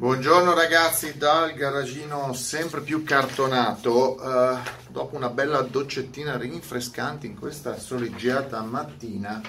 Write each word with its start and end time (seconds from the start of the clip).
Buongiorno 0.00 0.54
ragazzi 0.54 1.18
dal 1.18 1.52
garagino 1.52 2.32
sempre 2.32 2.80
più 2.80 3.04
cartonato, 3.04 4.14
uh, 4.14 4.56
dopo 4.90 5.14
una 5.14 5.28
bella 5.28 5.60
doccettina 5.60 6.38
rinfrescante 6.38 7.26
in 7.26 7.38
questa 7.38 7.76
soleggiata 7.76 8.62
mattina, 8.62 9.42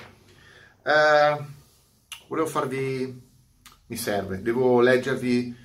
uh, 0.83 1.43
volevo 2.27 2.47
farvi, 2.47 3.21
mi 3.85 3.95
serve, 3.95 4.41
devo 4.41 4.81
leggervi 4.81 5.55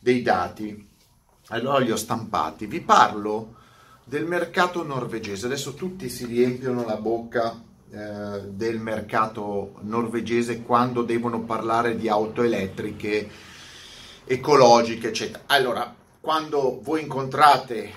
dei 0.00 0.22
dati, 0.22 0.88
allora 1.50 1.78
li 1.78 1.92
ho 1.92 1.96
stampati, 1.96 2.66
vi 2.66 2.80
parlo 2.80 3.54
del 4.02 4.26
mercato 4.26 4.84
norvegese, 4.84 5.46
adesso 5.46 5.74
tutti 5.74 6.08
si 6.08 6.26
riempiono 6.26 6.84
la 6.84 6.96
bocca 6.96 7.52
uh, 7.52 8.40
del 8.48 8.80
mercato 8.80 9.78
norvegese 9.82 10.62
quando 10.62 11.04
devono 11.04 11.44
parlare 11.44 11.94
di 11.96 12.08
auto 12.08 12.42
elettriche, 12.42 13.50
ecologiche, 14.24 15.08
eccetera. 15.08 15.44
Allora, 15.46 15.94
quando 16.20 16.80
voi 16.82 17.02
incontrate 17.02 17.90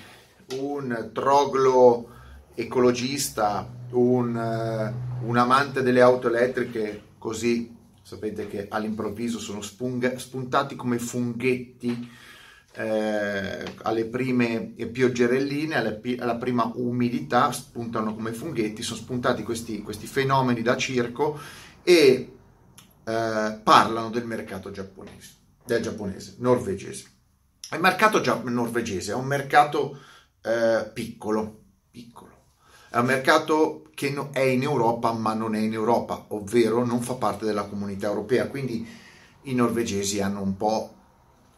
un 0.54 1.10
troglo 1.12 2.08
ecologista, 2.54 3.68
un, 3.90 4.34
uh, 4.34 5.26
un 5.26 5.36
amante 5.36 5.82
delle 5.82 6.00
auto 6.00 6.28
elettriche, 6.28 7.02
così 7.18 7.74
sapete 8.02 8.46
che 8.48 8.66
all'improvviso 8.68 9.38
sono 9.38 9.62
spunga, 9.62 10.18
spuntati 10.18 10.76
come 10.76 10.98
funghetti 10.98 12.08
eh, 12.76 13.64
alle 13.82 14.04
prime 14.04 14.74
pioggerelline, 14.92 15.74
alle, 15.74 16.00
alla 16.18 16.36
prima 16.36 16.70
umidità, 16.74 17.50
spuntano 17.50 18.14
come 18.14 18.32
funghetti, 18.32 18.82
sono 18.82 19.00
spuntati 19.00 19.42
questi, 19.42 19.82
questi 19.82 20.06
fenomeni 20.06 20.62
da 20.62 20.76
circo 20.76 21.38
e 21.82 22.32
eh, 23.02 23.60
parlano 23.62 24.10
del 24.10 24.26
mercato 24.26 24.70
giapponese 24.70 25.45
del 25.66 25.82
giapponese, 25.82 26.36
norvegese. 26.38 27.04
Il 27.72 27.80
mercato 27.80 28.22
norvegese 28.44 29.12
è 29.12 29.14
un 29.14 29.26
mercato 29.26 29.98
eh, 30.42 30.88
piccolo, 30.92 31.62
piccolo. 31.90 32.34
È 32.88 32.98
un 32.98 33.06
mercato 33.06 33.90
che 33.92 34.10
no, 34.10 34.30
è 34.32 34.40
in 34.40 34.62
Europa 34.62 35.12
ma 35.12 35.34
non 35.34 35.54
è 35.54 35.58
in 35.58 35.72
Europa, 35.72 36.26
ovvero 36.28 36.84
non 36.84 37.02
fa 37.02 37.14
parte 37.14 37.44
della 37.44 37.64
comunità 37.64 38.06
europea, 38.06 38.46
quindi 38.46 38.86
i 39.42 39.54
norvegesi 39.54 40.20
hanno 40.20 40.42
un 40.42 40.56
po' 40.56 40.94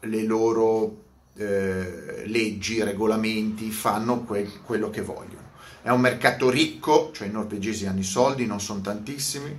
le 0.01 0.23
loro 0.23 1.03
eh, 1.35 2.23
leggi, 2.25 2.81
regolamenti, 2.83 3.69
fanno 3.69 4.23
quel, 4.23 4.61
quello 4.63 4.89
che 4.89 5.01
vogliono. 5.01 5.47
È 5.81 5.89
un 5.89 6.01
mercato 6.01 6.49
ricco, 6.49 7.11
cioè 7.13 7.27
i 7.27 7.31
norvegesi 7.31 7.85
hanno 7.85 7.99
i 7.99 8.03
soldi, 8.03 8.45
non 8.45 8.59
sono 8.59 8.81
tantissimi, 8.81 9.57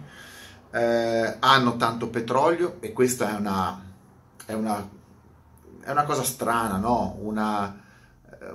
eh, 0.72 1.36
hanno 1.38 1.76
tanto 1.76 2.08
petrolio 2.08 2.76
e 2.80 2.92
questa 2.92 3.30
è 3.30 3.38
una 3.38 3.89
è 4.46 4.52
una, 4.52 4.88
è 5.82 5.90
una 5.90 6.04
cosa 6.04 6.22
strana, 6.22 6.76
no? 6.76 7.16
Una, 7.20 7.78
eh, 8.30 8.52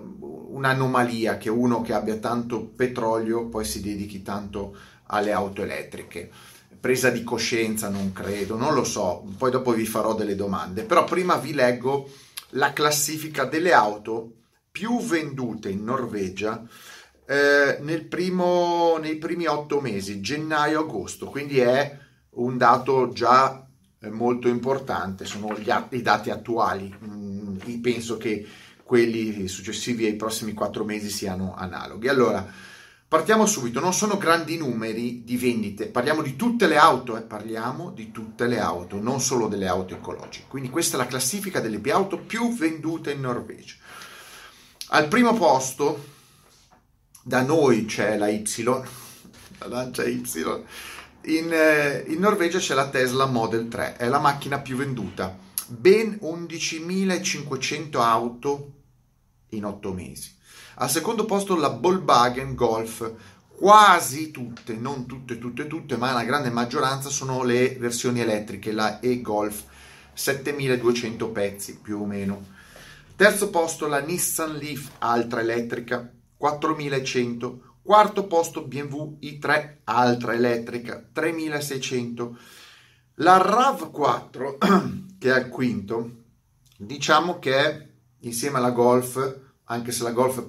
un'anomalia 0.49 1.37
che 1.37 1.49
uno 1.49 1.81
che 1.81 1.93
abbia 1.93 2.17
tanto 2.17 2.65
petrolio 2.65 3.47
poi 3.47 3.65
si 3.65 3.81
dedichi 3.81 4.21
tanto 4.21 4.75
alle 5.07 5.31
auto 5.31 5.61
elettriche. 5.61 6.31
Presa 6.79 7.09
di 7.09 7.23
coscienza 7.23 7.89
non 7.89 8.13
credo, 8.13 8.57
non 8.57 8.73
lo 8.73 8.83
so, 8.83 9.25
poi 9.37 9.49
dopo 9.49 9.71
vi 9.71 9.85
farò 9.85 10.13
delle 10.13 10.35
domande, 10.35 10.83
però 10.83 11.03
prima 11.03 11.35
vi 11.37 11.53
leggo 11.53 12.07
la 12.49 12.73
classifica 12.73 13.45
delle 13.45 13.73
auto 13.73 14.33
più 14.71 15.01
vendute 15.01 15.69
in 15.69 15.83
Norvegia 15.83 16.63
eh, 17.25 17.77
nel 17.81 18.05
primo, 18.05 18.97
nei 18.97 19.17
primi 19.17 19.47
otto 19.47 19.81
mesi, 19.81 20.21
gennaio-agosto, 20.21 21.27
quindi 21.27 21.59
è 21.59 21.97
un 22.31 22.57
dato 22.57 23.11
già 23.11 23.64
molto 24.09 24.47
importante, 24.47 25.25
sono 25.25 25.57
gli, 25.57 25.71
i 25.89 26.01
dati 26.01 26.29
attuali, 26.29 26.93
mm, 26.93 27.79
penso 27.81 28.17
che 28.17 28.47
quelli 28.83 29.47
successivi 29.47 30.05
ai 30.05 30.15
prossimi 30.15 30.53
quattro 30.53 30.83
mesi 30.83 31.09
siano 31.09 31.55
analoghi. 31.55 32.07
Allora, 32.07 32.45
partiamo 33.07 33.45
subito, 33.45 33.79
non 33.79 33.93
sono 33.93 34.17
grandi 34.17 34.57
numeri 34.57 35.23
di 35.23 35.37
vendite, 35.37 35.87
parliamo 35.87 36.21
di 36.21 36.35
tutte 36.35 36.67
le 36.67 36.77
auto, 36.77 37.17
eh, 37.17 37.21
parliamo 37.21 37.91
di 37.91 38.11
tutte 38.11 38.45
le 38.45 38.59
auto, 38.59 39.01
non 39.01 39.19
solo 39.21 39.47
delle 39.47 39.67
auto 39.67 39.95
ecologiche. 39.95 40.45
Quindi 40.47 40.69
questa 40.69 40.97
è 40.97 40.99
la 40.99 41.07
classifica 41.07 41.59
delle 41.59 41.81
auto 41.91 42.19
più 42.19 42.53
vendute 42.55 43.11
in 43.11 43.21
Norvegia. 43.21 43.75
Al 44.89 45.07
primo 45.07 45.33
posto, 45.33 46.13
da 47.23 47.41
noi 47.41 47.85
c'è 47.85 48.17
la 48.17 48.27
Y, 48.27 48.43
la 48.63 49.67
lancia 49.67 50.03
Y, 50.03 50.23
in, 51.25 51.51
eh, 51.51 52.03
in, 52.07 52.19
Norvegia 52.19 52.59
c'è 52.59 52.73
la 52.73 52.89
Tesla 52.89 53.25
Model 53.25 53.67
3, 53.67 53.97
è 53.97 54.07
la 54.07 54.19
macchina 54.19 54.59
più 54.59 54.75
venduta, 54.75 55.37
ben 55.67 56.19
11.500 56.21 57.99
auto 57.99 58.71
in 59.49 59.65
8 59.65 59.93
mesi. 59.93 60.33
Al 60.75 60.89
secondo 60.89 61.25
posto 61.25 61.55
la 61.55 61.69
Volkswagen 61.69 62.53
Golf, 62.53 63.11
quasi 63.55 64.31
tutte, 64.31 64.73
non 64.73 65.05
tutte, 65.05 65.37
tutte, 65.37 65.67
tutte, 65.67 65.97
ma 65.97 66.11
la 66.11 66.23
grande 66.23 66.49
maggioranza 66.49 67.09
sono 67.09 67.43
le 67.43 67.75
versioni 67.79 68.19
elettriche, 68.19 68.71
la 68.71 68.99
e-Golf, 68.99 69.63
7.200 70.15 71.31
pezzi 71.31 71.79
più 71.81 72.01
o 72.01 72.05
meno. 72.05 72.53
Terzo 73.15 73.49
posto 73.49 73.87
la 73.87 73.99
Nissan 73.99 74.55
Leaf, 74.55 74.89
altra 74.99 75.39
elettrica, 75.39 76.11
4.100 76.39 77.57
Quarto 77.85 78.25
posto 78.25 78.65
BMW 78.65 79.19
i3, 79.21 79.75
altra 79.83 80.33
elettrica, 80.33 81.07
3600. 81.13 82.35
La 83.17 83.37
RAV4, 83.37 84.57
che 85.19 85.31
è 85.31 85.37
il 85.37 85.49
quinto, 85.49 86.11
diciamo 86.77 87.37
che 87.37 87.89
insieme 88.21 88.57
alla 88.57 88.71
Golf, 88.71 89.39
anche 89.65 89.91
se 89.91 90.01
la 90.01 90.13
Golf 90.13 90.43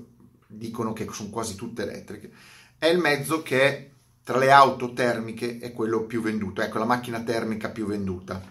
dicono 0.47 0.95
che 0.95 1.07
sono 1.13 1.29
quasi 1.29 1.57
tutte 1.57 1.83
elettriche, 1.83 2.33
è 2.79 2.87
il 2.87 3.01
mezzo 3.01 3.43
che 3.43 3.91
tra 4.25 4.39
le 4.39 4.51
auto 4.51 4.95
termiche 4.95 5.59
è 5.59 5.75
quello 5.75 6.05
più 6.05 6.23
venduto, 6.23 6.63
ecco 6.63 6.79
la 6.79 6.87
macchina 6.87 7.21
termica 7.21 7.69
più 7.69 7.85
venduta, 7.85 8.43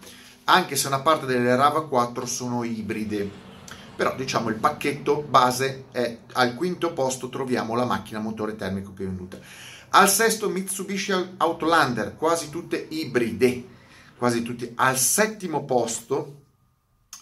anche 0.44 0.76
se 0.76 0.86
una 0.86 1.00
parte 1.00 1.26
delle 1.26 1.56
RAV4 1.56 2.22
sono 2.22 2.62
ibride 2.62 3.28
però 3.96 4.14
diciamo 4.14 4.50
il 4.50 4.56
pacchetto 4.56 5.22
base 5.22 5.86
è 5.90 6.18
al 6.34 6.54
quinto 6.54 6.92
posto 6.92 7.28
troviamo 7.28 7.74
la 7.74 7.86
macchina 7.86 8.20
motore 8.20 8.54
termico 8.54 8.92
più 8.92 9.06
venduta. 9.06 9.38
Al 9.90 10.08
sesto 10.08 10.50
Mitsubishi 10.50 11.12
Outlander, 11.38 12.16
quasi 12.16 12.50
tutte 12.50 12.86
ibride, 12.90 13.64
quasi 14.16 14.42
tutti. 14.42 14.70
Al 14.74 14.98
settimo 14.98 15.64
posto 15.64 16.42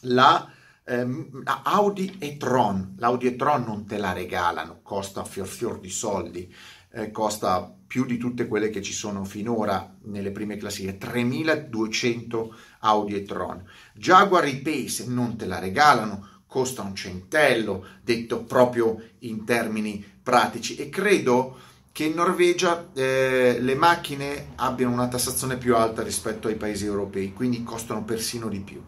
la 0.00 0.50
ehm, 0.84 1.42
Audi 1.62 2.16
e-tron. 2.18 2.96
L'Audi 2.98 3.28
e-tron 3.28 3.62
non 3.64 3.86
te 3.86 3.98
la 3.98 4.12
regalano, 4.12 4.80
costa 4.82 5.24
fior 5.24 5.46
fior 5.46 5.78
di 5.78 5.90
soldi, 5.90 6.52
eh, 6.90 7.10
costa 7.10 7.72
più 7.86 8.04
di 8.04 8.16
tutte 8.16 8.48
quelle 8.48 8.70
che 8.70 8.82
ci 8.82 8.92
sono 8.92 9.24
finora 9.24 9.94
nelle 10.04 10.32
prime 10.32 10.56
classifiche, 10.56 10.98
3200 10.98 12.56
Audi 12.80 13.14
e-tron. 13.14 13.64
Jaguar 13.94 14.44
e-Pace 14.46 15.06
non 15.06 15.36
te 15.36 15.46
la 15.46 15.60
regalano, 15.60 16.33
costa 16.54 16.82
un 16.82 16.94
centello, 16.94 17.84
detto 18.00 18.44
proprio 18.44 18.96
in 19.20 19.44
termini 19.44 20.04
pratici. 20.22 20.76
E 20.76 20.88
credo 20.88 21.58
che 21.90 22.04
in 22.04 22.14
Norvegia 22.14 22.90
eh, 22.94 23.56
le 23.58 23.74
macchine 23.74 24.50
abbiano 24.54 24.92
una 24.92 25.08
tassazione 25.08 25.56
più 25.56 25.74
alta 25.74 26.04
rispetto 26.04 26.46
ai 26.46 26.54
paesi 26.54 26.84
europei, 26.84 27.32
quindi 27.32 27.64
costano 27.64 28.04
persino 28.04 28.48
di 28.48 28.60
più. 28.60 28.80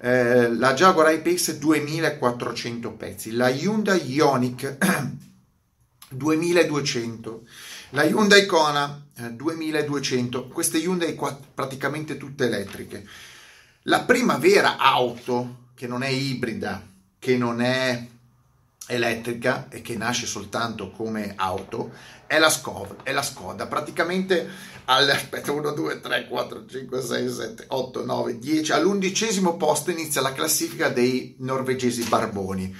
Eh, 0.00 0.52
la 0.52 0.74
Jaguar 0.74 1.12
I-Pace 1.12 1.58
2400 1.58 2.90
pezzi, 2.90 3.30
la 3.30 3.48
Hyundai 3.50 4.04
Ioniq 4.04 4.78
2200, 6.10 7.46
la 7.90 8.02
Hyundai 8.02 8.46
Kona 8.46 9.06
eh, 9.16 9.30
2200, 9.30 10.48
queste 10.48 10.78
Hyundai 10.78 11.14
qua 11.14 11.38
praticamente 11.54 12.16
tutte 12.16 12.46
elettriche. 12.46 13.06
La 13.82 14.00
prima 14.00 14.38
vera 14.38 14.76
auto 14.76 15.68
che 15.76 15.86
non 15.86 16.02
è 16.02 16.08
ibrida 16.08 16.90
che 17.22 17.36
non 17.36 17.62
è 17.62 18.04
elettrica 18.88 19.68
e 19.68 19.80
che 19.80 19.96
nasce 19.96 20.26
soltanto 20.26 20.90
come 20.90 21.34
auto 21.36 21.92
è 22.26 22.40
la 22.40 22.50
Skoda, 22.50 22.96
è 23.04 23.12
la 23.12 23.22
Skoda. 23.22 23.68
praticamente 23.68 24.50
al, 24.86 25.08
aspetta 25.08 25.52
1, 25.52 25.70
2, 25.70 26.00
3, 26.00 26.26
4, 26.26 26.66
5, 26.66 27.00
6, 27.00 27.30
7, 27.30 27.64
8, 27.68 28.04
9, 28.04 28.38
10 28.40 28.72
all'undicesimo 28.72 29.56
posto 29.56 29.92
inizia 29.92 30.20
la 30.20 30.32
classifica 30.32 30.88
dei 30.88 31.36
norvegesi 31.38 32.02
barboni 32.02 32.74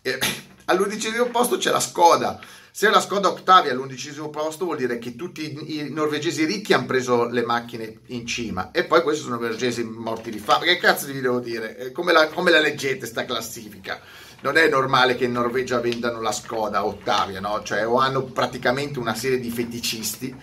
e, 0.00 0.18
all'undicesimo 0.64 1.26
posto 1.26 1.58
c'è 1.58 1.70
la 1.70 1.78
Skoda 1.78 2.40
se 2.74 2.88
la 2.88 3.00
Skoda 3.00 3.28
Octavia 3.28 3.70
all'undicesimo 3.70 4.30
posto 4.30 4.64
vuol 4.64 4.78
dire 4.78 4.96
che 4.96 5.14
tutti 5.14 5.76
i 5.76 5.90
norvegesi 5.90 6.46
ricchi 6.46 6.72
hanno 6.72 6.86
preso 6.86 7.28
le 7.28 7.44
macchine 7.44 7.98
in 8.06 8.26
cima 8.26 8.70
e 8.70 8.84
poi 8.84 9.02
questi 9.02 9.24
sono 9.24 9.38
norvegesi 9.38 9.84
morti 9.84 10.30
di 10.30 10.38
fame. 10.38 10.64
Che 10.64 10.78
cazzo 10.78 11.06
vi 11.08 11.20
devo 11.20 11.38
dire? 11.38 11.76
Eh, 11.76 11.92
come 11.92 12.12
la, 12.12 12.28
come 12.28 12.50
la 12.50 12.60
leggete 12.60 13.04
sta 13.04 13.26
classifica? 13.26 14.00
Non 14.40 14.56
è 14.56 14.70
normale 14.70 15.16
che 15.16 15.26
in 15.26 15.32
Norvegia 15.32 15.80
vendano 15.80 16.22
la 16.22 16.32
Skoda 16.32 16.86
Ottavia, 16.86 17.40
no? 17.40 17.62
Cioè 17.62 17.86
o 17.86 17.98
hanno 17.98 18.24
praticamente 18.24 18.98
una 18.98 19.14
serie 19.14 19.38
di 19.38 19.50
feticisti 19.50 20.34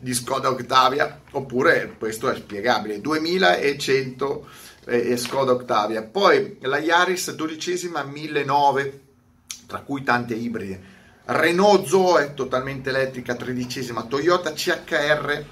di 0.00 0.14
Skoda 0.14 0.48
Octavia 0.48 1.20
oppure 1.30 1.94
questo 1.96 2.28
è 2.28 2.34
spiegabile. 2.34 3.00
2100 3.00 4.48
e 4.84 5.16
Skoda 5.16 5.52
Octavia. 5.52 6.02
Poi 6.02 6.58
la 6.62 6.78
Yaris 6.78 7.32
dodicesima 7.36 8.02
1009, 8.02 9.00
tra 9.68 9.78
cui 9.82 10.02
tante 10.02 10.34
ibride. 10.34 10.96
Renault 11.30 11.84
Zoe 11.84 12.32
totalmente 12.32 12.88
elettrica, 12.88 13.34
tredicesima. 13.34 14.04
Toyota 14.04 14.54
CHR, 14.54 15.44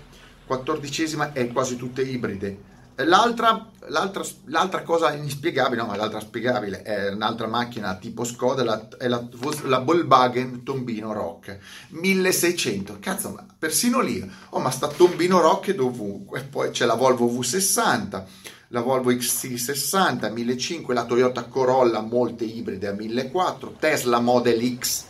quattordicesima 0.47 1.35
e 1.35 1.49
quasi 1.49 1.77
tutte 1.77 2.01
ibride. 2.01 2.75
L'altra, 2.95 3.71
l'altra, 3.89 4.25
l'altra, 4.47 4.83
cosa 4.83 5.13
inspiegabile, 5.13 5.83
no, 5.83 5.89
ma 5.89 5.97
l'altra 5.97 6.21
spiegabile 6.21 6.81
è 6.81 7.11
un'altra 7.11 7.47
macchina 7.47 7.95
tipo 7.97 8.25
Skoda, 8.25 8.65
la, 8.65 8.89
è 8.97 9.07
la, 9.07 9.23
la 9.65 9.79
Volkswagen 9.81 10.63
Tombino 10.63 11.13
Rock 11.13 11.59
1600. 11.89 12.97
Cazzo, 12.99 13.33
ma 13.33 13.47
persino 13.59 14.01
lì, 14.01 14.27
oh, 14.51 14.61
ma 14.61 14.71
sta 14.71 14.89
Tombino 14.89 15.43
Rock 15.43 15.73
è 15.73 15.75
dovunque. 15.75 16.41
Poi 16.41 16.71
c'è 16.71 16.87
la 16.87 16.95
Volvo 16.95 17.27
V60, 17.27 18.25
la 18.69 18.81
Volvo 18.81 19.13
XC60 19.13 20.33
1500, 20.33 20.93
la 20.93 21.05
Toyota 21.05 21.45
Corolla, 21.45 22.01
molte 22.01 22.45
ibride 22.45 22.87
a 22.89 22.93
1400, 22.93 23.77
Tesla 23.79 24.21
Model 24.21 24.79
X 24.79 25.05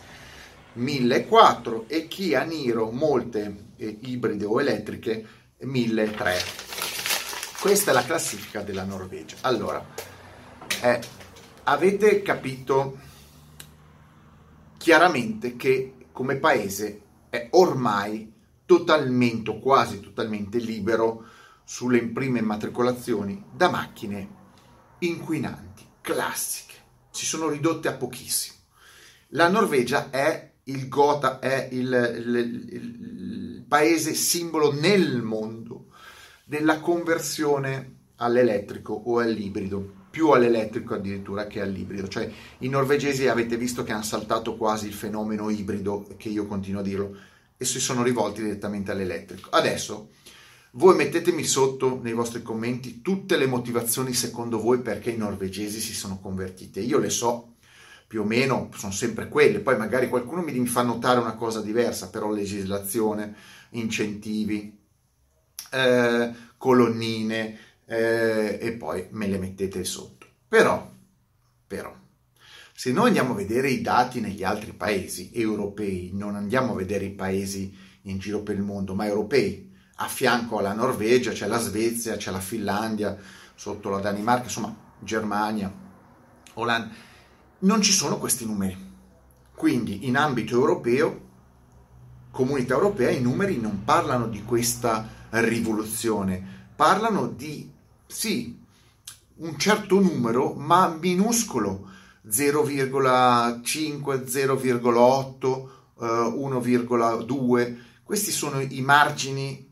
1400 0.76 1.84
e 1.88 2.06
Kia 2.06 2.42
Niro, 2.44 2.90
molte 2.90 3.70
eh, 3.76 3.98
ibride 4.02 4.44
o 4.44 4.60
elettriche 4.60 5.26
1300. 5.60 6.64
Questa 7.60 7.90
è 7.90 7.94
la 7.94 8.04
classifica 8.04 8.62
della 8.62 8.84
Norvegia. 8.84 9.36
Allora, 9.40 9.84
eh, 10.82 11.00
avete 11.64 12.22
capito 12.22 12.98
chiaramente 14.76 15.56
che 15.56 15.94
come 16.12 16.36
paese 16.36 17.02
è 17.28 17.48
ormai 17.52 18.32
totalmente 18.64 19.50
o 19.50 19.58
quasi 19.58 20.00
totalmente 20.00 20.58
libero 20.58 21.24
sulle 21.64 22.04
prime 22.06 22.38
immatricolazioni 22.38 23.44
da 23.50 23.68
macchine 23.68 24.28
inquinanti, 24.98 25.84
classiche. 26.00 26.74
Si 27.10 27.24
sono 27.24 27.48
ridotte 27.48 27.88
a 27.88 27.94
pochissimo. 27.94 28.56
La 29.30 29.48
Norvegia 29.48 30.10
è 30.10 30.52
il 30.68 30.88
Gotha, 30.88 31.38
è 31.38 31.68
il, 31.72 32.14
il, 32.16 32.68
il, 32.72 33.64
paese 33.68 34.14
simbolo 34.14 34.72
nel 34.72 35.22
mondo 35.22 35.86
della 36.44 36.80
conversione 36.80 37.94
all'elettrico 38.16 38.92
o 38.92 39.18
all'ibrido, 39.18 40.04
più 40.10 40.30
all'elettrico 40.30 40.94
addirittura 40.94 41.46
che 41.46 41.60
all'ibrido. 41.60 42.08
Cioè 42.08 42.30
i 42.58 42.68
norvegesi 42.68 43.28
avete 43.28 43.56
visto 43.56 43.82
che 43.82 43.92
hanno 43.92 44.02
saltato 44.02 44.56
quasi 44.56 44.86
il 44.86 44.94
fenomeno 44.94 45.50
ibrido, 45.50 46.06
che 46.16 46.28
io 46.28 46.46
continuo 46.46 46.80
a 46.80 46.84
dirlo, 46.84 47.16
e 47.56 47.64
si 47.64 47.80
sono 47.80 48.02
rivolti 48.02 48.42
direttamente 48.42 48.90
all'elettrico. 48.90 49.50
Adesso 49.50 50.10
voi 50.72 50.96
mettetemi 50.96 51.44
sotto 51.44 52.00
nei 52.02 52.12
vostri 52.12 52.42
commenti 52.42 53.02
tutte 53.02 53.36
le 53.36 53.46
motivazioni 53.46 54.12
secondo 54.12 54.60
voi 54.60 54.80
perché 54.80 55.10
i 55.10 55.16
norvegesi 55.16 55.80
si 55.80 55.94
sono 55.94 56.18
convertiti. 56.20 56.80
Io 56.80 56.98
le 56.98 57.10
so 57.10 57.55
più 58.06 58.22
o 58.22 58.24
meno, 58.24 58.70
sono 58.74 58.92
sempre 58.92 59.28
quelle, 59.28 59.60
poi 59.60 59.76
magari 59.76 60.08
qualcuno 60.08 60.42
mi 60.42 60.66
fa 60.66 60.82
notare 60.82 61.18
una 61.18 61.34
cosa 61.34 61.60
diversa, 61.60 62.08
però 62.08 62.30
legislazione, 62.30 63.34
incentivi, 63.70 64.78
eh, 65.72 66.32
colonnine 66.56 67.58
eh, 67.84 68.58
e 68.60 68.72
poi 68.72 69.06
me 69.10 69.26
le 69.26 69.38
mettete 69.38 69.82
sotto. 69.84 70.26
Però, 70.48 70.90
però, 71.66 71.94
se 72.72 72.92
noi 72.92 73.08
andiamo 73.08 73.32
a 73.32 73.36
vedere 73.36 73.70
i 73.70 73.80
dati 73.80 74.20
negli 74.20 74.44
altri 74.44 74.72
paesi 74.72 75.30
europei, 75.34 76.10
non 76.12 76.36
andiamo 76.36 76.72
a 76.72 76.76
vedere 76.76 77.06
i 77.06 77.10
paesi 77.10 77.76
in 78.02 78.18
giro 78.18 78.42
per 78.42 78.54
il 78.54 78.62
mondo, 78.62 78.94
ma 78.94 79.06
europei, 79.06 79.74
a 79.96 80.08
fianco 80.08 80.58
alla 80.58 80.74
Norvegia 80.74 81.32
c'è 81.32 81.46
la 81.46 81.58
Svezia, 81.58 82.16
c'è 82.16 82.30
la 82.30 82.40
Finlandia, 82.40 83.18
sotto 83.54 83.88
la 83.88 83.98
Danimarca, 83.98 84.44
insomma 84.44 84.74
Germania, 85.00 85.72
Olanda, 86.54 86.94
non 87.60 87.80
ci 87.82 87.92
sono 87.92 88.18
questi 88.18 88.44
numeri. 88.44 88.76
Quindi 89.54 90.06
in 90.06 90.16
ambito 90.16 90.54
europeo, 90.54 91.20
comunità 92.30 92.74
europea, 92.74 93.10
i 93.10 93.22
numeri 93.22 93.58
non 93.58 93.84
parlano 93.84 94.28
di 94.28 94.42
questa 94.42 95.08
rivoluzione, 95.30 96.68
parlano 96.76 97.28
di, 97.28 97.70
sì, 98.06 98.62
un 99.36 99.58
certo 99.58 99.98
numero, 100.00 100.52
ma 100.54 100.88
minuscolo, 100.88 101.88
0,5, 102.28 103.62
0,8, 103.62 105.68
1,2. 105.98 107.76
Questi 108.02 108.30
sono 108.30 108.60
i 108.60 108.82
margini 108.82 109.64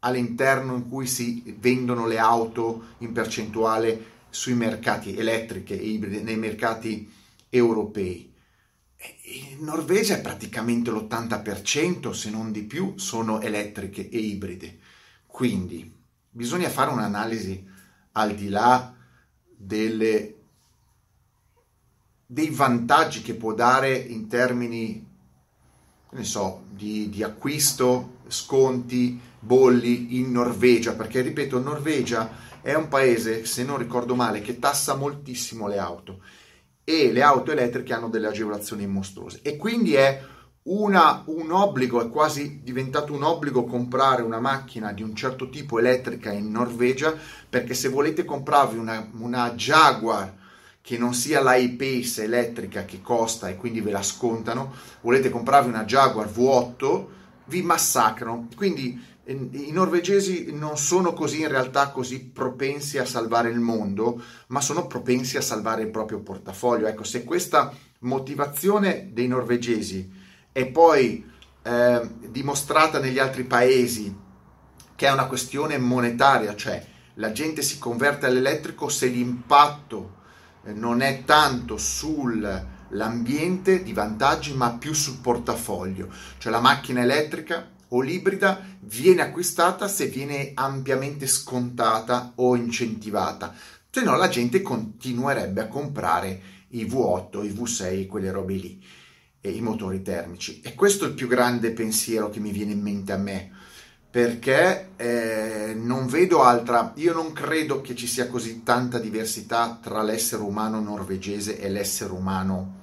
all'interno 0.00 0.74
in 0.74 0.88
cui 0.88 1.06
si 1.06 1.54
vendono 1.58 2.06
le 2.06 2.18
auto 2.18 2.86
in 2.98 3.12
percentuale 3.12 4.12
sui 4.34 4.54
mercati 4.54 5.16
elettriche 5.16 5.78
e 5.78 5.84
ibride, 5.84 6.20
nei 6.20 6.36
mercati 6.36 7.08
europei. 7.48 8.32
In 9.52 9.64
Norvegia 9.64 10.18
praticamente 10.18 10.90
l'80%, 10.90 12.10
se 12.10 12.30
non 12.30 12.50
di 12.50 12.64
più, 12.64 12.94
sono 12.96 13.40
elettriche 13.40 14.08
e 14.08 14.18
ibride. 14.18 14.78
Quindi 15.26 15.94
bisogna 16.28 16.68
fare 16.68 16.90
un'analisi 16.90 17.64
al 18.12 18.34
di 18.34 18.48
là 18.48 18.92
delle, 19.56 20.34
dei 22.26 22.50
vantaggi 22.50 23.22
che 23.22 23.34
può 23.34 23.54
dare 23.54 23.94
in 23.94 24.26
termini 24.26 25.12
ne 26.14 26.24
so, 26.24 26.64
di, 26.70 27.08
di 27.10 27.22
acquisto, 27.22 28.18
sconti, 28.28 29.20
bolli 29.44 30.18
in 30.18 30.32
Norvegia, 30.32 30.94
perché 30.94 31.20
ripeto, 31.20 31.60
Norvegia 31.60 32.30
è 32.62 32.74
un 32.74 32.88
paese, 32.88 33.44
se 33.44 33.62
non 33.62 33.76
ricordo 33.76 34.14
male, 34.14 34.40
che 34.40 34.58
tassa 34.58 34.94
moltissimo 34.94 35.68
le 35.68 35.78
auto 35.78 36.20
e 36.82 37.12
le 37.12 37.22
auto 37.22 37.52
elettriche 37.52 37.92
hanno 37.92 38.08
delle 38.08 38.26
agevolazioni 38.26 38.86
mostruose 38.86 39.40
e 39.42 39.56
quindi 39.56 39.94
è 39.94 40.22
una, 40.64 41.22
un 41.26 41.50
obbligo, 41.50 42.02
è 42.02 42.08
quasi 42.08 42.60
diventato 42.62 43.12
un 43.12 43.22
obbligo 43.22 43.64
comprare 43.64 44.22
una 44.22 44.40
macchina 44.40 44.92
di 44.92 45.02
un 45.02 45.14
certo 45.14 45.50
tipo 45.50 45.78
elettrica 45.78 46.32
in 46.32 46.50
Norvegia 46.50 47.14
perché 47.48 47.74
se 47.74 47.88
volete 47.88 48.24
comprarvi 48.24 48.78
una, 48.78 49.10
una 49.18 49.52
Jaguar 49.52 50.42
che 50.80 50.98
non 50.98 51.14
sia 51.14 51.42
la 51.42 51.56
pace 51.76 52.24
elettrica 52.24 52.84
che 52.84 53.00
costa 53.00 53.48
e 53.48 53.56
quindi 53.56 53.80
ve 53.80 53.90
la 53.90 54.02
scontano, 54.02 54.72
volete 55.00 55.30
comprarvi 55.30 55.68
una 55.70 55.84
Jaguar 55.84 56.28
V8, 56.28 57.04
vi 57.46 57.62
massacrano. 57.62 58.48
Quindi 58.54 59.02
i 59.26 59.70
norvegesi 59.70 60.52
non 60.52 60.76
sono 60.76 61.14
così 61.14 61.40
in 61.40 61.48
realtà 61.48 61.90
così 61.90 62.20
propensi 62.20 62.98
a 62.98 63.06
salvare 63.06 63.48
il 63.48 63.58
mondo, 63.58 64.22
ma 64.48 64.60
sono 64.60 64.86
propensi 64.86 65.38
a 65.38 65.40
salvare 65.40 65.82
il 65.82 65.90
proprio 65.90 66.20
portafoglio. 66.20 66.86
Ecco, 66.86 67.04
se 67.04 67.24
questa 67.24 67.72
motivazione 68.00 69.08
dei 69.12 69.26
norvegesi 69.26 70.10
è 70.52 70.66
poi 70.66 71.24
eh, 71.62 72.08
dimostrata 72.28 72.98
negli 72.98 73.18
altri 73.18 73.44
paesi 73.44 74.14
che 74.94 75.06
è 75.06 75.12
una 75.12 75.26
questione 75.26 75.78
monetaria, 75.78 76.54
cioè 76.54 76.84
la 77.14 77.32
gente 77.32 77.62
si 77.62 77.78
converte 77.78 78.26
all'elettrico 78.26 78.88
se 78.88 79.06
l'impatto 79.06 80.16
eh, 80.64 80.72
non 80.72 81.00
è 81.00 81.24
tanto 81.24 81.78
sull'ambiente 81.78 83.82
di 83.82 83.92
vantaggi, 83.94 84.52
ma 84.52 84.72
più 84.72 84.92
sul 84.92 85.18
portafoglio, 85.18 86.08
cioè 86.38 86.52
la 86.52 86.60
macchina 86.60 87.00
elettrica 87.00 87.72
o 87.94 88.00
l'ibrida 88.00 88.60
viene 88.80 89.22
acquistata 89.22 89.88
se 89.88 90.06
viene 90.06 90.50
ampiamente 90.54 91.26
scontata 91.26 92.32
o 92.36 92.56
incentivata, 92.56 93.54
se 93.90 94.02
no 94.02 94.16
la 94.16 94.28
gente 94.28 94.62
continuerebbe 94.62 95.60
a 95.62 95.68
comprare 95.68 96.40
i 96.70 96.84
V8, 96.84 97.44
i 97.44 97.50
V6, 97.50 98.06
quelle 98.06 98.32
robe 98.32 98.54
lì, 98.54 98.84
e 99.40 99.50
i 99.50 99.60
motori 99.60 100.02
termici. 100.02 100.60
E 100.60 100.74
questo 100.74 101.04
è 101.04 101.08
il 101.08 101.14
più 101.14 101.28
grande 101.28 101.70
pensiero 101.70 102.30
che 102.30 102.40
mi 102.40 102.50
viene 102.50 102.72
in 102.72 102.80
mente 102.80 103.12
a 103.12 103.16
me, 103.16 103.52
perché 104.10 104.90
eh, 104.96 105.74
non 105.76 106.06
vedo 106.06 106.42
altra, 106.42 106.92
io 106.96 107.12
non 107.12 107.32
credo 107.32 107.80
che 107.80 107.94
ci 107.94 108.08
sia 108.08 108.26
così 108.26 108.64
tanta 108.64 108.98
diversità 108.98 109.78
tra 109.80 110.02
l'essere 110.02 110.42
umano 110.42 110.80
norvegese 110.80 111.60
e 111.60 111.68
l'essere 111.68 112.12
umano 112.12 112.82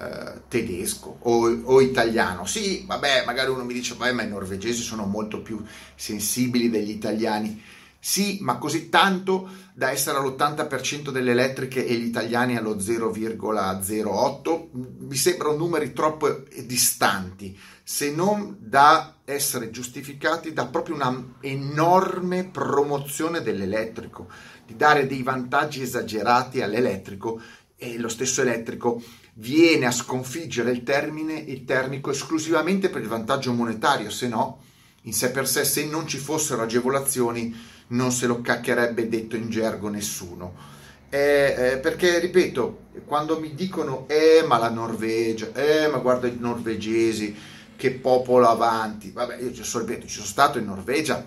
eh, 0.00 0.42
tedesco 0.48 1.18
o, 1.20 1.46
o, 1.64 1.80
italiano. 1.82 2.46
Sì, 2.46 2.84
vabbè, 2.86 3.24
magari 3.26 3.50
uno 3.50 3.64
mi 3.64 3.74
dice, 3.74 3.94
vabbè, 3.96 4.12
ma 4.12 4.22
i 4.22 4.28
norvegesi 4.28 4.80
sono 4.80 5.04
molto 5.04 5.42
più 5.42 5.62
sensibili 5.94 6.70
degli 6.70 6.88
italiani. 6.88 7.62
Sì, 8.02 8.38
ma 8.40 8.56
così 8.56 8.88
tanto 8.88 9.50
da 9.74 9.90
essere 9.90 10.16
all'80% 10.16 11.10
delle 11.10 11.32
elettriche 11.32 11.86
e 11.86 11.96
gli 11.96 12.06
italiani 12.06 12.56
allo 12.56 12.76
0,08? 12.76 14.68
Mi 14.72 15.16
sembrano 15.16 15.56
numeri 15.56 15.92
troppo 15.92 16.44
distanti, 16.64 17.54
se 17.82 18.10
non 18.10 18.56
da 18.58 19.16
essere 19.26 19.68
giustificati 19.70 20.54
da 20.54 20.64
proprio 20.64 20.94
una 20.94 21.34
enorme 21.40 22.44
promozione 22.44 23.42
dell'elettrico, 23.42 24.28
di 24.66 24.76
dare 24.76 25.06
dei 25.06 25.22
vantaggi 25.22 25.82
esagerati 25.82 26.62
all'elettrico 26.62 27.38
e 27.76 27.98
lo 27.98 28.08
stesso 28.08 28.40
elettrico 28.40 29.02
viene 29.34 29.86
a 29.86 29.90
sconfiggere 29.90 30.70
il 30.70 30.82
termine, 30.82 31.34
il 31.34 31.64
termico 31.64 32.10
esclusivamente 32.10 32.88
per 32.88 33.02
il 33.02 33.08
vantaggio 33.08 33.52
monetario, 33.52 34.10
se 34.10 34.28
no, 34.28 34.62
in 35.02 35.12
sé 35.12 35.30
per 35.30 35.48
sé, 35.48 35.64
se 35.64 35.84
non 35.86 36.06
ci 36.06 36.18
fossero 36.18 36.62
agevolazioni, 36.62 37.54
non 37.88 38.12
se 38.12 38.26
lo 38.26 38.40
caccherebbe 38.40 39.08
detto 39.08 39.36
in 39.36 39.48
gergo 39.50 39.88
nessuno. 39.88 40.78
Eh, 41.08 41.54
eh, 41.56 41.78
perché, 41.78 42.18
ripeto, 42.18 42.88
quando 43.04 43.40
mi 43.40 43.54
dicono, 43.54 44.06
eh, 44.08 44.44
ma 44.46 44.58
la 44.58 44.70
Norvegia, 44.70 45.52
eh, 45.54 45.88
ma 45.88 45.98
guarda 45.98 46.28
i 46.28 46.36
norvegesi, 46.38 47.34
che 47.76 47.92
popolo 47.92 48.48
avanti, 48.48 49.10
vabbè, 49.10 49.38
io 49.40 49.52
ci 49.52 49.64
sono, 49.64 49.86
ci 49.86 50.08
sono 50.08 50.26
stato 50.26 50.58
in 50.58 50.66
Norvegia, 50.66 51.26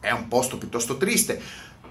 è 0.00 0.10
un 0.12 0.28
posto 0.28 0.56
piuttosto 0.58 0.96
triste, 0.96 1.40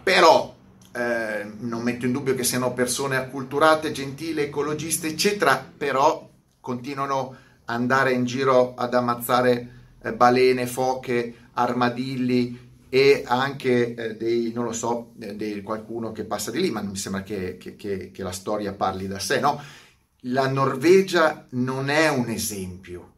però 0.01 0.55
eh, 0.95 1.45
non 1.59 1.83
metto 1.83 2.05
in 2.05 2.13
dubbio 2.13 2.35
che 2.35 2.45
siano 2.45 2.73
persone 2.73 3.17
acculturate, 3.17 3.91
gentili, 3.91 4.43
ecologiste, 4.43 5.07
eccetera, 5.07 5.69
però 5.77 6.29
continuano 6.61 7.35
ad 7.65 7.75
andare 7.75 8.13
in 8.13 8.23
giro 8.23 8.75
ad 8.75 8.93
ammazzare 8.93 9.69
eh, 10.01 10.13
balene, 10.13 10.67
foche, 10.67 11.33
armadilli, 11.53 12.63
e 12.87 13.23
anche 13.25 13.93
eh, 13.93 14.15
dei, 14.15 14.53
non 14.53 14.63
lo 14.63 14.71
so, 14.71 15.15
eh, 15.19 15.35
di 15.35 15.61
qualcuno 15.61 16.13
che 16.13 16.23
passa 16.23 16.49
di 16.49 16.61
lì, 16.61 16.71
ma 16.71 16.81
mi 16.81 16.95
sembra 16.95 17.23
che, 17.23 17.57
che, 17.57 17.75
che, 17.75 18.11
che 18.11 18.23
la 18.23 18.31
storia 18.31 18.71
parli 18.71 19.07
da 19.07 19.19
sé, 19.19 19.41
no? 19.41 19.61
La 20.27 20.47
Norvegia 20.47 21.45
non 21.51 21.89
è 21.89 22.07
un 22.07 22.29
esempio, 22.29 23.15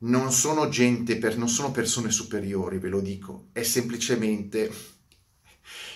non 0.00 0.30
sono 0.30 0.68
gente, 0.68 1.16
per, 1.16 1.38
non 1.38 1.48
sono 1.48 1.70
persone 1.70 2.10
superiori, 2.10 2.78
ve 2.78 2.88
lo 2.88 3.00
dico, 3.00 3.46
è 3.52 3.62
semplicemente 3.62 4.70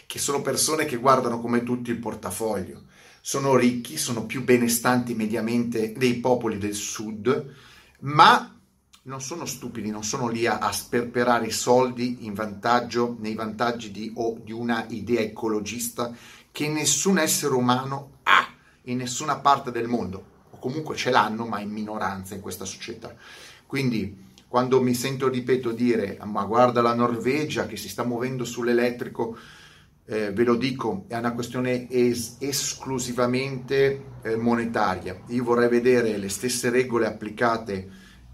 che 0.09 0.19
sono 0.19 0.41
persone 0.41 0.87
che 0.87 0.97
guardano 0.97 1.39
come 1.39 1.63
tutti 1.63 1.91
il 1.91 1.99
portafoglio, 1.99 2.85
sono 3.21 3.57
ricchi, 3.57 3.99
sono 3.99 4.25
più 4.25 4.43
benestanti 4.43 5.15
mediamente 5.15 5.93
dei 5.93 6.15
popoli 6.15 6.57
del 6.57 6.73
sud, 6.73 7.55
ma 8.01 8.59
non 9.03 9.21
sono 9.21 9.45
stupidi, 9.45 9.91
non 9.91 10.03
sono 10.03 10.29
lì 10.29 10.47
a, 10.47 10.61
a 10.61 10.73
sperperare 10.73 11.49
i 11.49 11.51
soldi 11.51 12.25
in 12.25 12.33
vantaggio, 12.33 13.19
nei 13.21 13.35
vantaggi 13.35 13.91
di, 13.91 14.11
o 14.15 14.41
di 14.43 14.51
una 14.51 14.87
idea 14.89 15.21
ecologista 15.21 16.11
che 16.51 16.69
nessun 16.69 17.19
essere 17.19 17.53
umano 17.53 18.21
ha 18.23 18.49
in 18.85 18.97
nessuna 18.97 19.37
parte 19.37 19.71
del 19.71 19.89
mondo, 19.89 20.25
o 20.49 20.59
comunque 20.59 20.97
ce 20.97 21.11
l'hanno, 21.11 21.45
ma 21.45 21.61
in 21.61 21.69
minoranza 21.69 22.35
in 22.35 22.41
questa 22.41 22.65
società. 22.65 23.15
Quindi 23.67 24.25
quando 24.49 24.81
mi 24.81 24.95
sento, 24.95 25.29
ripeto, 25.29 25.73
dire 25.73 26.19
ma 26.25 26.45
guarda 26.45 26.81
la 26.81 26.95
Norvegia 26.95 27.67
che 27.67 27.77
si 27.77 27.91
sta 27.91 28.05
muovendo 28.05 28.47
sull'elettrico, 28.47 29.37
eh, 30.11 30.33
ve 30.33 30.45
lo 30.45 30.55
dico, 30.55 31.05
è 31.07 31.17
una 31.19 31.35
questione 31.35 31.87
es- 31.91 32.37
esclusivamente 32.39 34.05
eh, 34.23 34.37
monetaria. 34.37 35.21
Io 35.27 35.45
vorrei 35.45 35.69
vedere 35.69 36.17
le 36.17 36.31
stesse 36.31 36.71
regole 36.71 37.07
applicate 37.07 37.89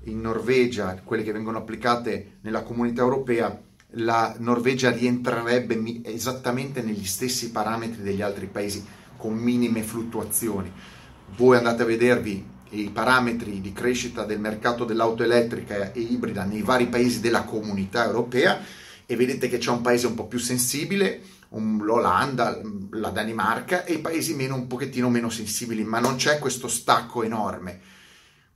in 0.04 0.20
Norvegia, 0.20 1.00
quelle 1.02 1.24
che 1.24 1.32
vengono 1.32 1.58
applicate 1.58 2.38
nella 2.42 2.62
comunità 2.62 3.02
europea, 3.02 3.60
la 3.96 4.34
Norvegia 4.38 4.90
rientrerebbe 4.90 6.00
esattamente 6.04 6.80
negli 6.80 7.04
stessi 7.04 7.50
parametri 7.50 8.02
degli 8.02 8.22
altri 8.22 8.46
paesi 8.46 8.84
con 9.16 9.34
minime 9.34 9.82
fluttuazioni. 9.82 10.70
Voi 11.36 11.56
andate 11.56 11.82
a 11.82 11.86
vedervi 11.86 12.52
i 12.70 12.90
parametri 12.90 13.60
di 13.60 13.72
crescita 13.72 14.24
del 14.24 14.38
mercato 14.38 14.84
dell'auto 14.84 15.24
elettrica 15.24 15.92
e 15.92 16.00
ibrida 16.00 16.44
nei 16.44 16.62
vari 16.62 16.86
paesi 16.86 17.20
della 17.20 17.42
comunità 17.42 18.04
europea 18.04 18.60
e 19.06 19.16
vedete 19.16 19.48
che 19.48 19.58
c'è 19.58 19.70
un 19.70 19.80
paese 19.80 20.06
un 20.06 20.14
po' 20.14 20.26
più 20.26 20.38
sensibile, 20.38 21.20
l'Olanda, 21.50 22.60
la 22.90 23.10
Danimarca 23.10 23.84
e 23.84 23.94
i 23.94 24.00
paesi 24.00 24.34
meno, 24.34 24.54
un 24.54 24.66
pochettino 24.66 25.08
meno 25.08 25.30
sensibili, 25.30 25.84
ma 25.84 26.00
non 26.00 26.16
c'è 26.16 26.38
questo 26.38 26.68
stacco 26.68 27.22
enorme 27.22 27.92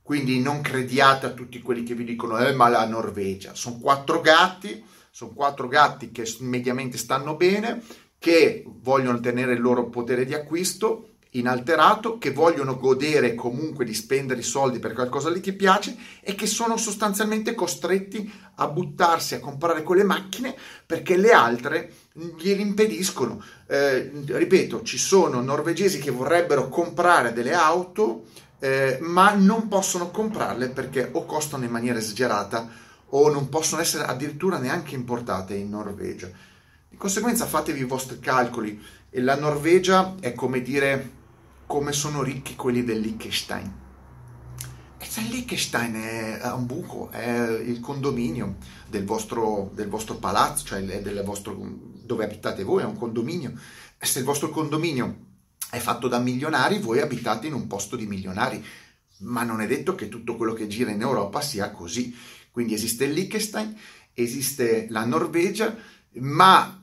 quindi 0.08 0.40
non 0.40 0.62
crediate 0.62 1.26
a 1.26 1.32
tutti 1.32 1.60
quelli 1.60 1.82
che 1.82 1.92
vi 1.92 2.02
dicono, 2.02 2.38
eh, 2.38 2.54
ma 2.54 2.70
la 2.70 2.86
Norvegia. 2.86 3.54
Sono 3.54 3.76
quattro 3.76 4.22
gatti, 4.22 4.82
sono 5.10 5.32
quattro 5.32 5.68
gatti 5.68 6.10
che 6.10 6.26
mediamente 6.38 6.96
stanno 6.96 7.36
bene, 7.36 7.82
che 8.18 8.64
vogliono 8.66 9.20
tenere 9.20 9.52
il 9.52 9.60
loro 9.60 9.90
potere 9.90 10.24
di 10.24 10.32
acquisto 10.32 11.16
inalterato, 11.38 12.18
che 12.18 12.32
vogliono 12.32 12.76
godere 12.76 13.34
comunque 13.34 13.84
di 13.84 13.94
spendere 13.94 14.40
i 14.40 14.44
soldi 14.44 14.78
per 14.78 14.92
qualcosa 14.92 15.30
lì 15.30 15.40
che 15.40 15.52
piace 15.52 15.96
e 16.20 16.34
che 16.34 16.46
sono 16.46 16.76
sostanzialmente 16.76 17.54
costretti 17.54 18.30
a 18.56 18.68
buttarsi 18.68 19.34
a 19.34 19.40
comprare 19.40 19.82
quelle 19.82 20.04
macchine 20.04 20.54
perché 20.84 21.16
le 21.16 21.32
altre 21.32 21.92
glieli 22.12 22.62
impediscono. 22.62 23.42
Eh, 23.66 24.10
ripeto, 24.26 24.82
ci 24.82 24.98
sono 24.98 25.40
norvegesi 25.40 25.98
che 25.98 26.10
vorrebbero 26.10 26.68
comprare 26.68 27.32
delle 27.32 27.54
auto 27.54 28.24
eh, 28.60 28.98
ma 29.00 29.32
non 29.34 29.68
possono 29.68 30.10
comprarle 30.10 30.68
perché 30.70 31.08
o 31.12 31.24
costano 31.24 31.64
in 31.64 31.70
maniera 31.70 31.98
esagerata 31.98 32.68
o 33.10 33.30
non 33.30 33.48
possono 33.48 33.80
essere 33.80 34.04
addirittura 34.04 34.58
neanche 34.58 34.94
importate 34.94 35.54
in 35.54 35.70
Norvegia. 35.70 36.28
Di 36.88 36.96
conseguenza 36.96 37.46
fatevi 37.46 37.80
i 37.80 37.84
vostri 37.84 38.18
calcoli 38.18 38.82
e 39.10 39.20
la 39.20 39.36
Norvegia 39.36 40.16
è 40.20 40.34
come 40.34 40.60
dire 40.60 41.16
come 41.68 41.92
sono 41.92 42.22
ricchi 42.22 42.56
quelli 42.56 42.82
del 42.82 42.98
Liechtenstein. 42.98 43.72
E 44.96 45.06
cioè 45.06 45.22
il 45.22 45.30
Liechtenstein 45.30 45.94
è 46.40 46.50
un 46.50 46.64
buco, 46.64 47.10
è 47.10 47.60
il 47.60 47.78
condominio 47.80 48.56
del 48.88 49.04
vostro, 49.04 49.70
del 49.74 49.88
vostro 49.88 50.14
palazzo, 50.16 50.64
cioè 50.64 50.82
del 50.82 51.22
vostro, 51.24 51.54
dove 52.02 52.24
abitate 52.24 52.64
voi, 52.64 52.82
è 52.82 52.86
un 52.86 52.96
condominio. 52.96 53.52
E 53.98 54.06
se 54.06 54.20
il 54.20 54.24
vostro 54.24 54.48
condominio 54.48 55.26
è 55.70 55.76
fatto 55.78 56.08
da 56.08 56.18
milionari, 56.18 56.78
voi 56.78 57.00
abitate 57.00 57.48
in 57.48 57.52
un 57.52 57.66
posto 57.66 57.96
di 57.96 58.06
milionari, 58.06 58.64
ma 59.18 59.42
non 59.42 59.60
è 59.60 59.66
detto 59.66 59.94
che 59.94 60.08
tutto 60.08 60.36
quello 60.36 60.54
che 60.54 60.68
gira 60.68 60.90
in 60.90 61.02
Europa 61.02 61.42
sia 61.42 61.70
così. 61.70 62.16
Quindi 62.50 62.72
esiste 62.72 63.04
il 63.04 63.12
Liechtenstein, 63.12 63.78
esiste 64.14 64.86
la 64.88 65.04
Norvegia, 65.04 65.76
ma 66.12 66.77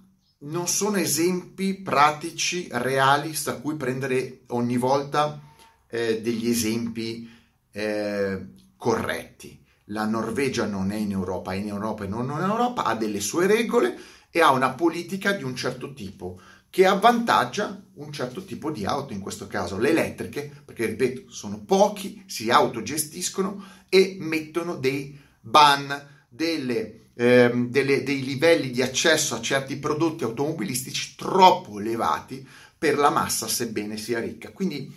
non 0.46 0.68
sono 0.68 0.98
esempi 0.98 1.76
pratici, 1.76 2.68
reali, 2.72 3.36
da 3.44 3.56
cui 3.58 3.76
prendere 3.76 4.42
ogni 4.48 4.78
volta 4.78 5.40
eh, 5.88 6.22
degli 6.22 6.50
esempi 6.50 7.30
eh, 7.72 8.46
corretti. 8.78 9.64
La 9.90 10.06
Norvegia 10.06 10.66
non 10.66 10.92
è 10.92 10.96
in 10.96 11.12
Europa, 11.12 11.54
è 11.54 11.56
in 11.56 11.68
Europa 11.68 12.04
e 12.04 12.08
non 12.08 12.30
è 12.32 12.44
in 12.44 12.50
Europa, 12.50 12.84
ha 12.84 12.96
delle 12.96 13.20
sue 13.20 13.48
regole 13.48 13.98
e 14.30 14.42
ha 14.42 14.52
una 14.52 14.72
politica 14.72 15.32
di 15.32 15.44
un 15.44 15.56
certo 15.56 15.94
tipo 15.94 16.40
che 16.70 16.86
avvantaggia 16.86 17.82
un 17.94 18.12
certo 18.12 18.44
tipo 18.44 18.70
di 18.70 18.84
auto, 18.84 19.14
in 19.14 19.22
questo 19.22 19.48
caso 19.48 19.78
le 19.78 19.92
elettriche, 19.92 20.64
perché 20.66 20.88
ripeto, 20.88 21.32
sono 21.32 21.64
pochi, 21.64 22.24
si 22.28 22.52
autogestiscono 22.52 23.64
e 23.88 24.18
mettono 24.20 24.76
dei 24.76 25.18
ban, 25.40 26.26
delle, 26.28 27.05
ehm, 27.16 27.70
delle, 27.70 28.04
dei 28.04 28.24
livelli 28.24 28.72
di 28.72 28.82
accesso 28.82 29.36
a 29.36 29.42
certi 29.42 29.78
prodotti 29.78 30.24
automobilistici 30.24 31.16
troppo 31.16 31.80
elevati 31.80 32.46
per 32.78 32.98
la 32.98 33.10
massa, 33.10 33.48
sebbene 33.48 33.98
sia 33.98 34.20
ricca. 34.20 34.52
Quindi 34.52 34.92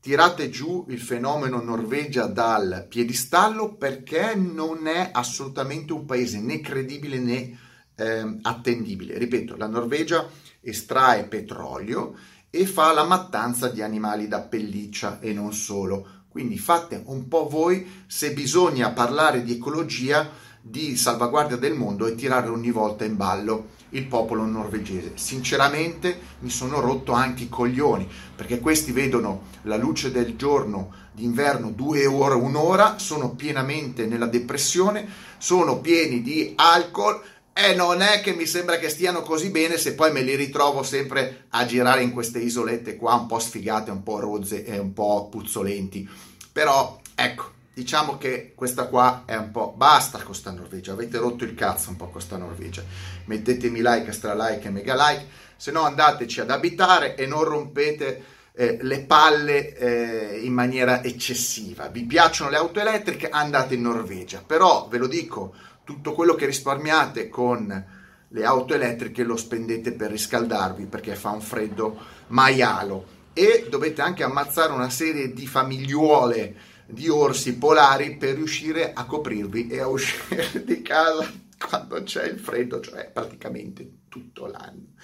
tirate 0.00 0.50
giù 0.50 0.86
il 0.88 1.00
fenomeno 1.00 1.62
Norvegia 1.62 2.26
dal 2.26 2.86
piedistallo 2.88 3.74
perché 3.74 4.34
non 4.34 4.86
è 4.86 5.10
assolutamente 5.12 5.92
un 5.92 6.04
paese 6.04 6.40
né 6.40 6.60
credibile 6.60 7.18
né 7.18 7.58
eh, 7.96 8.38
attendibile. 8.42 9.18
Ripeto, 9.18 9.56
la 9.56 9.66
Norvegia 9.66 10.28
estrae 10.60 11.24
petrolio 11.24 12.16
e 12.50 12.66
fa 12.66 12.92
la 12.92 13.04
mattanza 13.04 13.68
di 13.68 13.82
animali 13.82 14.28
da 14.28 14.40
pelliccia 14.40 15.20
e 15.20 15.32
non 15.32 15.52
solo. 15.52 16.22
Quindi 16.28 16.58
fate 16.58 17.02
un 17.06 17.28
po' 17.28 17.48
voi 17.48 18.04
se 18.06 18.32
bisogna 18.32 18.90
parlare 18.90 19.42
di 19.42 19.52
ecologia, 19.52 20.28
di 20.66 20.96
salvaguardia 20.96 21.58
del 21.58 21.74
mondo 21.74 22.06
e 22.06 22.14
tirare 22.14 22.48
ogni 22.48 22.70
volta 22.70 23.04
in 23.04 23.18
ballo 23.18 23.72
il 23.90 24.06
popolo 24.06 24.46
norvegese. 24.46 25.12
Sinceramente 25.16 26.18
mi 26.38 26.48
sono 26.48 26.80
rotto 26.80 27.12
anche 27.12 27.42
i 27.42 27.48
coglioni 27.50 28.08
perché 28.34 28.60
questi 28.60 28.90
vedono 28.90 29.42
la 29.64 29.76
luce 29.76 30.10
del 30.10 30.36
giorno 30.36 30.90
d'inverno 31.12 31.68
due 31.68 32.06
ore, 32.06 32.34
un'ora, 32.36 32.98
sono 32.98 33.34
pienamente 33.34 34.06
nella 34.06 34.24
depressione, 34.24 35.06
sono 35.36 35.80
pieni 35.80 36.22
di 36.22 36.54
alcol 36.56 37.20
e 37.52 37.74
non 37.74 38.00
è 38.00 38.22
che 38.22 38.32
mi 38.32 38.46
sembra 38.46 38.78
che 38.78 38.88
stiano 38.88 39.20
così 39.20 39.50
bene 39.50 39.76
se 39.76 39.94
poi 39.94 40.12
me 40.12 40.22
li 40.22 40.34
ritrovo 40.34 40.82
sempre 40.82 41.44
a 41.50 41.66
girare 41.66 42.02
in 42.02 42.12
queste 42.12 42.38
isolette 42.38 42.96
qua 42.96 43.12
un 43.16 43.26
po' 43.26 43.38
sfigate, 43.38 43.90
un 43.90 44.02
po' 44.02 44.18
rozze 44.18 44.64
e 44.64 44.78
un 44.78 44.94
po' 44.94 45.28
puzzolenti. 45.30 46.08
Però 46.50 47.00
ecco, 47.14 47.52
diciamo 47.74 48.16
che 48.16 48.52
questa 48.54 48.86
qua 48.86 49.24
è 49.26 49.34
un 49.36 49.50
po' 49.50 49.74
basta 49.76 50.18
con 50.22 50.34
sta 50.34 50.52
Norvegia, 50.52 50.92
avete 50.92 51.18
rotto 51.18 51.44
il 51.44 51.54
cazzo 51.54 51.90
un 51.90 51.96
po' 51.96 52.08
con 52.08 52.20
sta 52.20 52.36
Norvegia. 52.36 52.82
Mettetemi 53.24 53.80
like, 53.82 54.12
stra 54.12 54.34
like 54.34 54.68
e 54.68 54.70
mega 54.70 54.94
like, 54.94 55.26
se 55.56 55.72
no 55.72 55.82
andateci 55.82 56.40
ad 56.40 56.50
abitare 56.50 57.16
e 57.16 57.26
non 57.26 57.42
rompete 57.42 58.24
eh, 58.52 58.78
le 58.80 59.00
palle 59.00 59.76
eh, 59.76 60.40
in 60.44 60.52
maniera 60.52 61.02
eccessiva. 61.02 61.88
Vi 61.88 62.04
piacciono 62.04 62.50
le 62.50 62.56
auto 62.56 62.78
elettriche? 62.78 63.28
Andate 63.28 63.74
in 63.74 63.82
Norvegia, 63.82 64.42
però 64.46 64.86
ve 64.88 64.98
lo 64.98 65.08
dico 65.08 65.54
tutto 65.82 66.12
quello 66.12 66.34
che 66.34 66.46
risparmiate 66.46 67.28
con 67.28 67.84
le 68.28 68.44
auto 68.44 68.74
elettriche 68.74 69.22
lo 69.22 69.36
spendete 69.36 69.92
per 69.92 70.10
riscaldarvi 70.10 70.86
perché 70.86 71.14
fa 71.14 71.30
un 71.30 71.40
freddo 71.40 71.96
maialo 72.28 73.12
e 73.32 73.66
dovete 73.68 74.00
anche 74.00 74.22
ammazzare 74.22 74.72
una 74.72 74.90
serie 74.90 75.32
di 75.32 75.46
famigliuole 75.46 76.54
di 76.86 77.08
orsi 77.08 77.56
polari 77.56 78.16
per 78.16 78.34
riuscire 78.34 78.92
a 78.92 79.04
coprirvi 79.04 79.68
e 79.68 79.80
a 79.80 79.88
uscire 79.88 80.50
di 80.64 80.82
casa 80.82 81.30
quando 81.58 82.02
c'è 82.02 82.24
il 82.26 82.38
freddo, 82.38 82.80
cioè 82.80 83.10
praticamente 83.10 84.00
tutto 84.08 84.46
l'anno. 84.46 84.94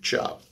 Ciao! 0.00 0.49